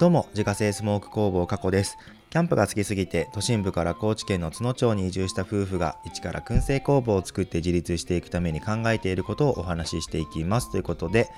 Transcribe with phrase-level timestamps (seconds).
[0.00, 1.98] どうも、自家製スモーク工房加古です。
[2.30, 10.70] キャンプが好きすぎて、都心部から高知県の津野町に移住した夫婦が、一から燻製工房を作って自立していくために考えていることをお話ししていきます。
[10.70, 11.28] ということで、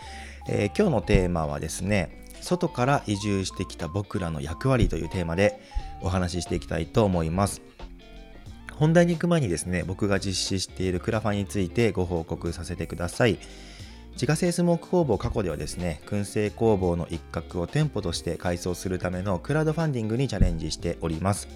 [0.48, 5.60] えー、今日のテーマはですね、外から移住してきた僕らの役割というテーマで
[6.01, 7.63] お話ししていきたいと思います。
[8.74, 13.40] 本題に行く前にですね、僕が実施しているクラファンについてご報告させてください。
[14.13, 21.48] 自家製スモーク工房過去ではですね、燻製工房の一角を店舗として改装するためのクラウドファンディングにチャレンジしております。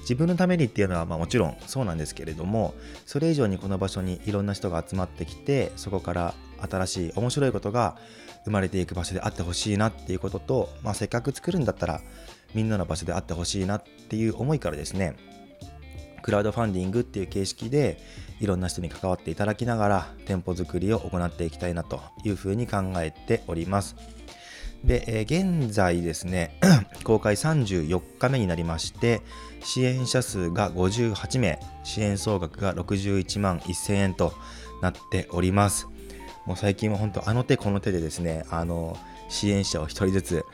[0.00, 2.74] 自分のためにっていうのはまあもちろんそうなんですけれども、
[3.06, 7.96] それ以上にこの場所にいろんな人が集まってきて、そこから新しい面白いことが
[8.44, 12.02] 生まれていく場所であってほしいなっていうことと、まあ、せっかく作るんだったら
[12.54, 15.16] みんなの場所であってほしいなっていう思いからですね、
[16.24, 17.98] クラウドファンディングっていう形式で
[18.40, 23.94] いろんな人に関わっていただきながら店舗作りを行っていきたいなというふうに考えております。
[24.82, 26.58] で、え、現在ですね、
[27.04, 29.20] 公開34日目になりまして、
[29.62, 34.32] 支援者数が58名、支援総額が61万1000円と
[34.80, 35.88] なっております。
[36.46, 38.96] もう最近は本当あの手この手でですね、あの
[39.28, 40.46] 支援者を1人ずつ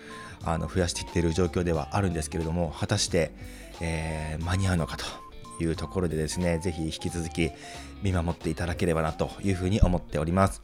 [0.43, 3.31] あの増やしていっている状況ではあるんですけれども、果たして、
[3.81, 5.30] えー、間に合うのかと
[5.65, 7.51] いうところでですね、ぜひ引き続き
[8.03, 10.63] 見守っていただければなというふうに思っております。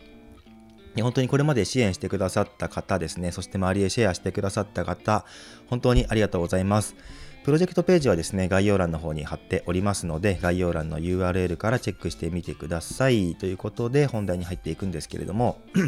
[1.02, 5.24] 本当にこれまで支援してくださった方ですね、そして周りへシェアしてくださった方、
[5.68, 6.96] 本当にありがとうございます。
[7.44, 13.36] プロジェクトページはですね、概要欄の方に貼っておりますので、概要欄の URL からチェックしてみてください。
[13.36, 15.86] ということで、本題に入っていくんですけれども、今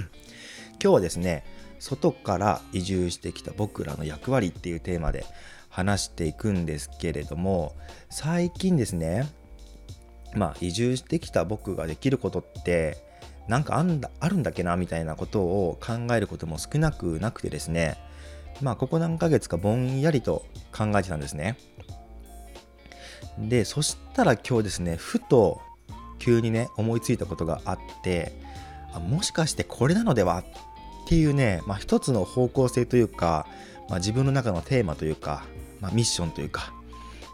[0.78, 1.44] 日はですね、
[1.80, 5.24] 外から移住してきた僕らの役割っていうテーマで
[5.68, 7.74] 話していくんですけれども
[8.10, 9.28] 最近ですね
[10.34, 12.98] まあ移住してきた僕ができることって
[13.48, 17.96] なんかあんだあるんだっけなみたいなことを考えることも少なくなくてですね
[18.60, 20.44] まあここ何ヶ月かぼんやりと
[20.76, 21.56] 考えてたんですね。
[23.38, 25.60] でそしたら今日ですねふと
[26.18, 28.32] 急にね思いついたことがあって
[28.92, 30.42] あもしかしてこれなのでは
[31.08, 33.46] っていうね、まあ、一つの方向性というか、
[33.88, 35.44] まあ、自分の中のテーマというか
[35.80, 36.72] まあ、ミッションというか、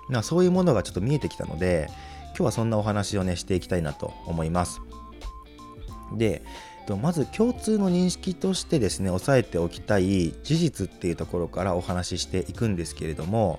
[0.08, 1.88] まあ、そういうものがちょっと見えてきたので
[2.28, 4.80] 今日はそんなお話をねしていきたいなと思います。
[6.16, 6.42] で
[7.00, 13.58] まず共通の認識としてですね押さえておきたい事実っていうところからお話ししていくんですけれども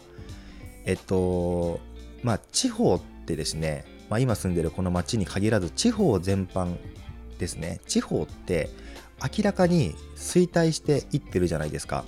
[0.85, 1.79] えっと
[2.22, 6.75] まあ地方ってですね、まあ、今住んでるこの町に限らず地方全般
[7.39, 8.69] ですね地方って
[9.23, 12.06] 明らかに衰退していってるじゃないですか。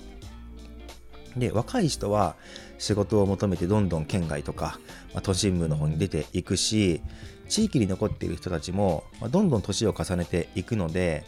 [1.38, 2.36] で若い人は
[2.78, 4.78] 仕事を求めてどんどん県外とか、
[5.12, 7.00] まあ、都心部の方に出ていくし
[7.48, 11.24] 地域に残っている人たちも、まあ、どんどん年を重ねていくので、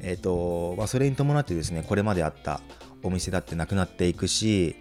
[0.00, 2.60] えーとまあ、それに伴ってですねこれまであった
[3.02, 4.76] お店だってなくなっていくし、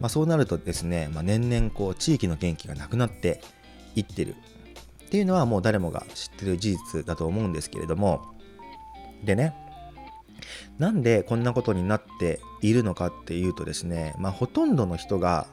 [0.00, 3.40] まあ、そうなるとですね、まあ、年々こう地域の元気がなくなって
[3.94, 4.34] いってる。
[5.06, 8.32] っていうのはもう誰もが知ってる事実だと思うんですけれども。
[9.22, 9.54] でね
[10.78, 15.46] なんでこんなことになっているのかっていうとですね、まあ、ほとんどの人が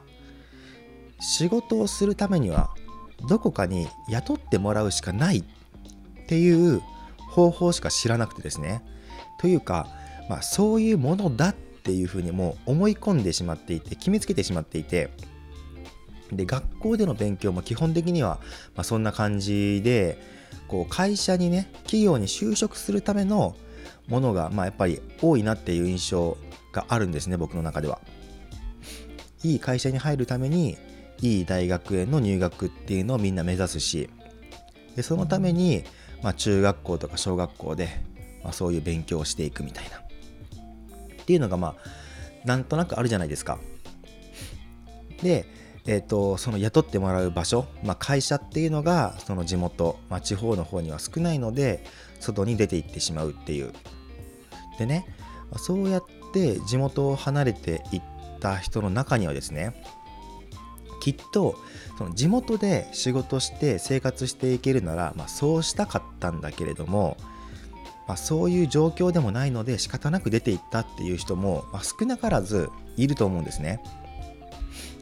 [1.19, 2.69] 仕事をするためには
[3.27, 5.43] どこかに雇ってもらうしかないっ
[6.27, 6.81] ていう
[7.29, 8.81] 方法しか知らなくてですね。
[9.39, 9.87] というか、
[10.29, 15.09] まあ、そういうものだっていうふうにもう思い込んでしまっていて決めつけてしまっていて
[16.31, 18.39] で学校での勉強も基本的には、
[18.75, 20.21] ま、そんな感じで
[20.67, 23.55] こう会社にね企業に就職するための
[24.09, 26.37] ものが、まあ、やっぱり多いなっていう印象
[26.73, 27.99] があるんですね僕の中では。
[29.43, 30.77] いい会社に入るために
[31.21, 34.09] いい大学への入学っていうのをみんな目指すし
[34.95, 35.85] でそのために、
[36.21, 37.87] まあ、中学校とか小学校で、
[38.43, 41.75] まあ、そういう勉強をしていくみたいなっていうのがまあ
[42.45, 43.59] なんとなくあるじゃないですか。
[45.21, 45.45] で、
[45.85, 51.83] えーと、その雇ってもらう場所、まあ、会社っていうのがその地元、まあ、地方の方には少ないので
[52.19, 53.73] 外に出て行ってしまうっていう
[54.79, 55.05] でね
[55.57, 56.03] そうやっ
[56.33, 58.01] て地元を離れていっ
[58.39, 59.83] た人の中にはですね
[61.01, 61.55] きっと
[61.97, 67.17] その地元で仕事して生活していけるなら、まあ、そうしたかったんだけれども、
[68.07, 73.81] まあ、そういう状況でもないので仕方なく出ていったっていう人も、まあ、少なからずいると思うんですね。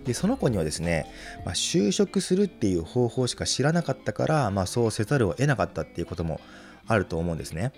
[0.05, 1.05] でその子にはですね、
[1.45, 6.39] ま、就職するっていう方法しか知らなかったから、まあ、そうせざるを得なかったっていうことも
[6.87, 7.73] あると思うんですね。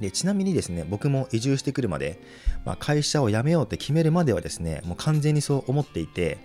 [0.00, 2.20] でちなみにですね僕も移住してくるまで、
[2.64, 6.38] まあ、会社を辞めようって決めるまではですねもう完全にそう思っていて、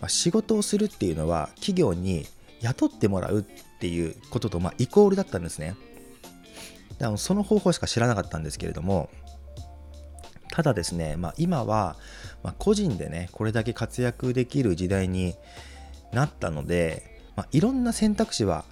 [0.00, 2.26] まあ、仕事をするっていうのは企業に
[2.62, 3.42] 雇ってもらうっ
[3.78, 5.76] ていうことと、まあ、イコールだったんですね
[6.98, 9.10] だからその方法しか知らなかったんですけれども
[10.50, 11.96] ただですね、まあ、今は、
[12.42, 15.34] まあ、個人でねこれだけ活躍できる時代に
[16.12, 18.64] なったので、まあ、いろんな選択肢は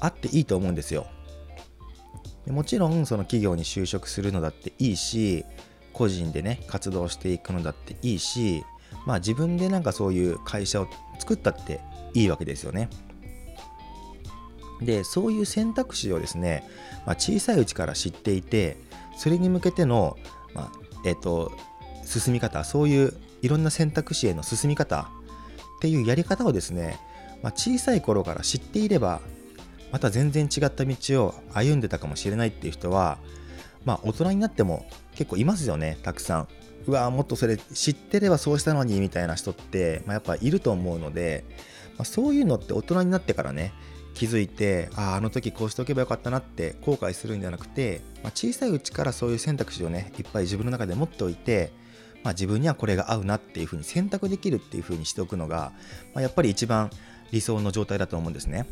[0.00, 1.06] あっていいと思うんですよ。
[2.48, 5.44] もちろんその企業に就職するのだっていいし
[5.92, 8.64] 個人でね活動していくのだっていいし
[9.06, 11.80] まあ自分でなんかそういう会社を作ったって
[12.14, 12.88] いいわけですよね。
[14.80, 16.68] でそういう選択肢をですね、
[17.06, 18.76] まあ、小さいうちから知っていて
[19.16, 20.16] それに向けての、
[20.54, 20.72] まあ、
[21.04, 21.52] えっ、ー、と
[22.04, 23.12] 進み方そういう
[23.42, 25.08] いろんな選択肢への進み方
[25.78, 26.98] っていうやり方をですね、
[27.42, 29.20] まあ、小さい頃から知っていれば
[29.92, 33.18] また全然違った道を歩んでたかもしれないっていう人は
[33.84, 36.48] まあ大人になっても結構いますよねたくさん
[36.86, 41.44] うわもっとそれ知ってればそうしたのにみたいな人って、まあ、やっぱいると思うので、
[41.96, 43.72] まあ、そういうのって大人になってからね
[44.14, 51.72] 気づいてあああの時こうしておけばよかったなって後悔するんじゃなくて、まあ、小さいうちからそういう選択肢をねいっぱい自分の中で持っておいて、
[52.22, 55.72] まあ、自分にはこれが合うなっていうふうに選択できるっていうふうにしておくのが、
[56.14, 56.90] まあ、やっぱり一番
[57.30, 58.66] 理想の状態だと思うんですね。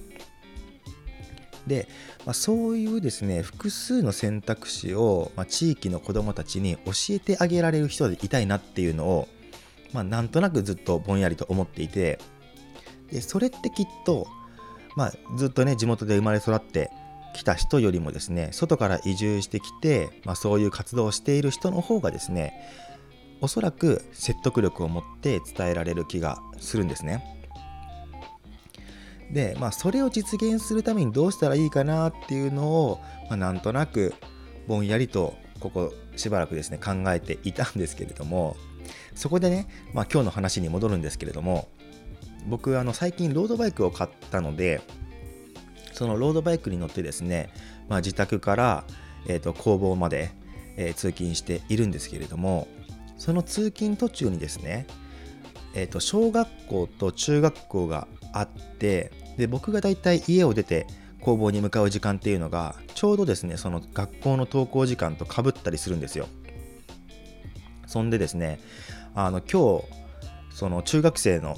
[1.66, 1.88] で、
[2.24, 9.28] まあ、そういうですね複数の選択肢を、まあ、地域の子どもたちに教えてあげられる人でいたいなっていうのを、
[9.92, 12.18] まあ、なんとなくずっとぼんやりと思っていて
[13.10, 14.26] でそれってきっと、
[14.96, 16.90] まあ、ずっとね地元で生まれ育って
[17.34, 22.52] きた人よりもですね外から移住してきて、まあ、そういう活動をしている人の方がですね
[23.40, 27.39] おそらく説得力を持って伝えられる気がするんですね。
[29.32, 34.14] で、まあ、それを実現するためにどうしたらいいかなっていうのを、まあ、なんとなく
[34.66, 38.56] ぼんやりとここしばらくですね考えていたんですけれども
[39.14, 41.68] そこでね、まあ、今日の話に戻るんですけれども
[42.48, 44.80] 僕あの最近ロードバイクを買ったので
[45.92, 47.50] そのロードバイクに乗ってですね、
[47.88, 48.84] まあ、自宅から、
[49.26, 50.30] えーと、工房まで、
[50.76, 52.66] えー、通勤しているんですけれども
[53.18, 54.86] その通勤途中にですね、
[55.74, 60.86] えーと小学校と中学校があってで僕がだいたい家を出て
[61.20, 66.28] 工房に向かう時間っていうのがちょうどですねその学校の登校時間とかぶったりするんですよ。
[67.86, 68.60] そんでですね
[69.14, 69.84] あの今日
[70.54, 71.56] その中学生の、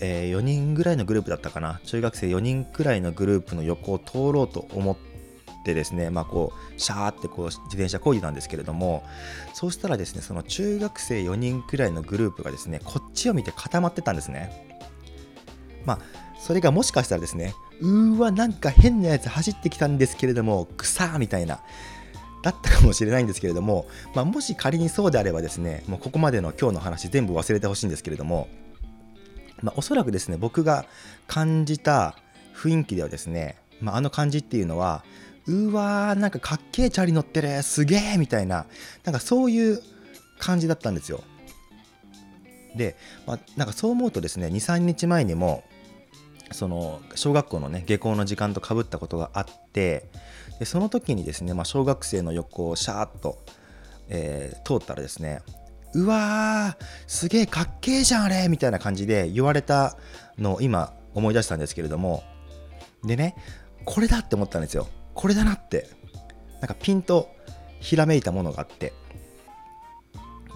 [0.00, 1.80] えー、4人ぐらいのグループだったかな。
[1.84, 4.96] 中学生4人くらいのグループの横を通ろうと思っ
[5.64, 9.04] てですねまあこうシャーってこう自転車こいでたんですけれども
[9.54, 14.71] そうしたらですねその中学生4人くらいのグループがですねこっちを見て固まってたんですね。
[15.84, 15.98] まあ
[16.38, 21.60] それがもしかしたらですね、うーわ、なんか変なやつ走ってきたんですけれども、くさーみたいな、
[22.42, 28.48] だったかもしれないんですけれども、まあ、もし仮にそうであればですね、もうここまでの今日の話全部忘れてほしいんですけれども、
[29.62, 30.84] まあ、おそらくですね、僕が
[31.28, 32.16] 感じた
[32.54, 35.04] 雰囲気ではですね、まあ、あの感じっていうのは、
[35.46, 38.66] うわー、なんかかっけえチャリ乗ってる、すげえみたいな、
[39.04, 39.80] なんかそういう
[40.40, 41.22] 感じだったんですよ。
[42.76, 42.96] で、
[43.26, 45.62] まあ、なんかそう思うとですね、2、3日前にも、
[46.52, 50.08] その小学校のね下校の時間とかぶったことがあって
[50.58, 53.38] でその時にですね、まあ、小学生の横をシャーッと、
[54.08, 55.42] えー、通ったらですね
[55.94, 59.96] うわーすげえかっけえじゃんあれみたいな感じで言われた
[60.38, 62.22] のを今思い出したんですけれども
[63.04, 63.36] でね
[63.84, 64.86] これだって思ったんですよ。
[65.14, 65.88] これだなって
[66.60, 67.28] なんかピンと
[67.80, 68.92] ひらめいたものがあって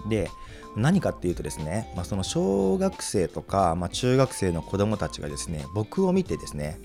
[0.09, 0.29] で
[0.77, 6.79] 何かっていうとですね、まあ、その小学生とか、まあ、中学生の子供たちがですね僕を見てですね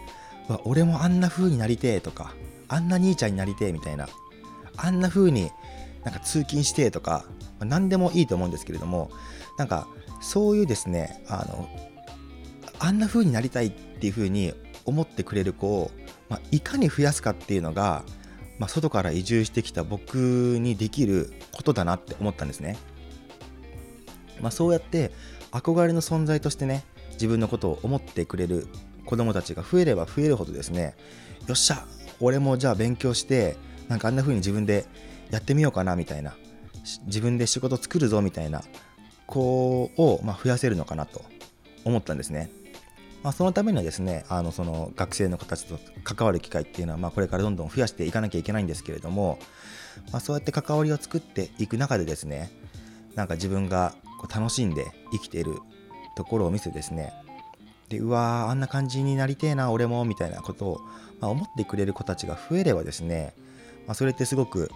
[0.64, 2.34] 俺もあんな風になりてえとか
[2.68, 4.08] あんな兄ちゃんになりてえみたいな
[4.76, 5.50] あんな風に
[6.04, 9.10] なんか通勤してとか、まあ、何でもいいと思うんですけれども
[9.58, 9.86] なんか
[10.20, 11.68] そういうですねあの
[12.78, 15.90] あんな風になりたいっていう風に思ってくれる子を、
[16.28, 18.04] まあ、いかに増やすかっていうのが、
[18.58, 20.16] まあ、外から移住してきた僕
[20.58, 22.76] にできることだなって思ったんですね。
[24.42, 25.12] まあ、そうやって
[25.52, 28.66] 憧れの存在としてね自分のことを思ってくれる
[29.06, 30.94] 子供たちが増えれば増えるほどですね
[31.46, 31.86] よっしゃ
[32.20, 33.56] 俺もじゃあ勉強して
[33.88, 34.84] なんかあんな風に自分で
[35.30, 36.34] やってみようかなみたいな
[37.06, 38.62] 自分で仕事作るぞみたいな
[39.26, 41.22] 子をま増やせるのかなと
[41.84, 42.50] 思ったんですね。
[43.22, 49.38] まあ、そのためにはですねあのその学生の子たちと関わる機会っていうのはまあこれからどんどん増やしていかなきゃいけないんですけれども、
[50.10, 52.50] まあ、そうやって関わりを作っていく中でですね
[53.14, 55.58] なんか自分がこう楽しんで生きている
[56.14, 57.12] ところを見せてですね
[57.88, 60.80] でうわーあんな感じになりてえな俺もみたいなことを、
[61.20, 63.34] まあ、思ってくれる子たちが増えればですね、
[63.86, 64.70] まあ、それってすごく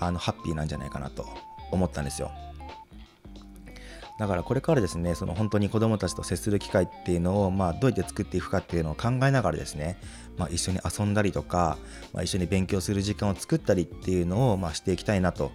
[0.00, 1.28] あのハッピーなんじゃないかなと
[1.70, 2.30] 思ったんですよ。
[4.18, 9.96] だからこれからですねその本当に子どもたちと接する機会っていうのを、まあ、どうやって作っていくかっていうのを考えながらですね、
[10.36, 11.78] まあ、一緒に遊んだりとか、
[12.12, 15.52] まあ、一緒に勉強する時間を作ったりっていうのを、まあ、していきたいなと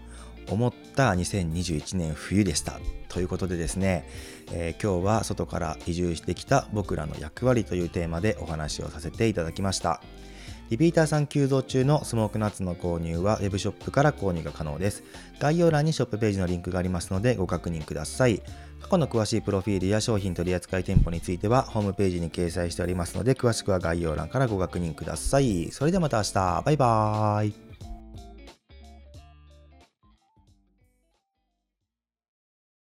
[0.50, 2.80] 思った2021年冬でした。
[3.10, 4.08] ということでですね、
[4.52, 10.02] えー、今日は外から移住してきた僕らの役割というテーマでお話をさせていただきました。
[10.70, 15.04] リピーターさん急増中のスモークナッツの購入は Web ショップから購入が可能です。
[15.40, 18.42] 概要欄にショップページのリンクがありますのでご確認ください。
[18.82, 25.70] 過去の詳しいプロフィールや商品取扱店舗についてはホームページに掲載しておりますので詳しくは概要欄からご確認ください。
[25.72, 26.64] それではまた明日。
[26.66, 27.63] バイバーイ。